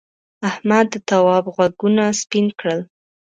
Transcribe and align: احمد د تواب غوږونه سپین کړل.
احمد 0.49 0.85
د 0.93 0.95
تواب 1.09 1.45
غوږونه 1.55 2.03
سپین 2.21 2.47
کړل. 2.59 2.79